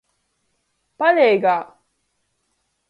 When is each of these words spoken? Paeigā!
Paeigā! 1.03 1.55